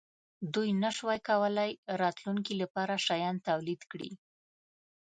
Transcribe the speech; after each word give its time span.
دوی 0.53 0.69
نشوای 0.83 1.19
کولای 1.27 1.71
راتلونکې 2.01 2.53
لپاره 2.61 2.93
شیان 3.05 3.35
تولید 3.47 3.81
کړي. 3.91 4.11